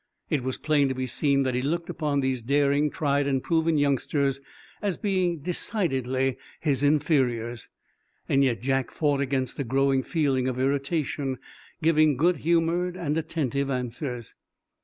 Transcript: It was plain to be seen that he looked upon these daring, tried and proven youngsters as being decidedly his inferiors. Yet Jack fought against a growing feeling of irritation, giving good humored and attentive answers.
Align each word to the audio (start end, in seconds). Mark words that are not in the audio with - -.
It 0.31 0.41
was 0.43 0.57
plain 0.57 0.87
to 0.87 0.95
be 0.95 1.05
seen 1.05 1.43
that 1.43 1.53
he 1.53 1.61
looked 1.61 1.87
upon 1.87 2.21
these 2.21 2.41
daring, 2.41 2.89
tried 2.89 3.27
and 3.27 3.43
proven 3.43 3.77
youngsters 3.77 4.41
as 4.81 4.97
being 4.97 5.41
decidedly 5.41 6.37
his 6.59 6.81
inferiors. 6.81 7.69
Yet 8.27 8.63
Jack 8.63 8.89
fought 8.89 9.21
against 9.21 9.59
a 9.59 9.63
growing 9.63 10.01
feeling 10.01 10.47
of 10.47 10.59
irritation, 10.59 11.37
giving 11.83 12.17
good 12.17 12.37
humored 12.37 12.95
and 12.95 13.15
attentive 13.15 13.69
answers. 13.69 14.33